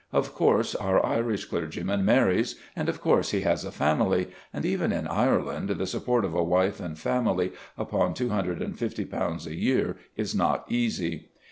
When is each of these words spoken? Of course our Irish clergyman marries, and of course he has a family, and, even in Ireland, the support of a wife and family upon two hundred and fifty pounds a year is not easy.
Of 0.11 0.33
course 0.33 0.73
our 0.73 1.05
Irish 1.05 1.45
clergyman 1.45 2.03
marries, 2.03 2.55
and 2.75 2.89
of 2.89 2.99
course 2.99 3.29
he 3.29 3.41
has 3.41 3.63
a 3.63 3.71
family, 3.71 4.29
and, 4.51 4.65
even 4.65 4.91
in 4.91 5.05
Ireland, 5.07 5.69
the 5.69 5.85
support 5.85 6.25
of 6.25 6.33
a 6.33 6.43
wife 6.43 6.79
and 6.79 6.97
family 6.97 7.51
upon 7.77 8.15
two 8.15 8.29
hundred 8.29 8.63
and 8.63 8.75
fifty 8.75 9.05
pounds 9.05 9.45
a 9.45 9.53
year 9.55 9.97
is 10.17 10.33
not 10.33 10.65
easy. 10.71 11.29